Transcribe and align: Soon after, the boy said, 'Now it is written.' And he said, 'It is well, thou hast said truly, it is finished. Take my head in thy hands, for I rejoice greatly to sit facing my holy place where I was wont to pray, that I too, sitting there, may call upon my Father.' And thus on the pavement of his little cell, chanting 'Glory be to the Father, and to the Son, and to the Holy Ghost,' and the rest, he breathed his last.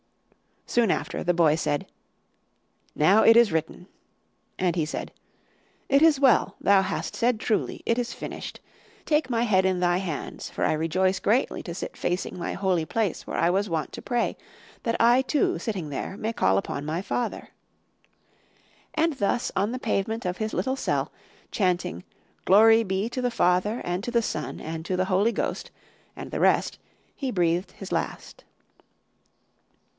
Soon 0.65 0.89
after, 0.89 1.21
the 1.23 1.33
boy 1.33 1.53
said, 1.55 1.85
'Now 2.95 3.23
it 3.23 3.35
is 3.35 3.51
written.' 3.51 3.87
And 4.57 4.75
he 4.75 4.85
said, 4.85 5.11
'It 5.89 6.01
is 6.01 6.19
well, 6.19 6.55
thou 6.61 6.81
hast 6.81 7.13
said 7.13 7.39
truly, 7.39 7.83
it 7.85 7.99
is 7.99 8.13
finished. 8.13 8.61
Take 9.05 9.29
my 9.29 9.43
head 9.43 9.63
in 9.65 9.79
thy 9.79 9.97
hands, 9.97 10.49
for 10.49 10.63
I 10.63 10.71
rejoice 10.73 11.19
greatly 11.19 11.61
to 11.63 11.75
sit 11.75 11.95
facing 11.97 12.39
my 12.39 12.53
holy 12.53 12.85
place 12.85 13.27
where 13.27 13.37
I 13.37 13.49
was 13.49 13.69
wont 13.69 13.91
to 13.91 14.01
pray, 14.01 14.37
that 14.83 14.95
I 14.99 15.21
too, 15.23 15.59
sitting 15.59 15.89
there, 15.89 16.17
may 16.17 16.33
call 16.33 16.57
upon 16.57 16.83
my 16.85 17.01
Father.' 17.01 17.49
And 18.95 19.13
thus 19.13 19.51
on 19.57 19.71
the 19.73 19.77
pavement 19.77 20.25
of 20.25 20.37
his 20.37 20.53
little 20.53 20.77
cell, 20.77 21.11
chanting 21.51 22.05
'Glory 22.45 22.83
be 22.83 23.07
to 23.09 23.21
the 23.21 23.29
Father, 23.29 23.81
and 23.83 24.03
to 24.05 24.09
the 24.09 24.23
Son, 24.23 24.61
and 24.61 24.83
to 24.85 24.95
the 24.95 25.05
Holy 25.05 25.33
Ghost,' 25.33 25.69
and 26.15 26.31
the 26.31 26.39
rest, 26.39 26.79
he 27.13 27.29
breathed 27.29 27.73
his 27.73 27.91
last. 27.91 28.45